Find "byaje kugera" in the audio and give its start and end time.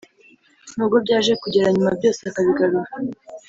1.05-1.67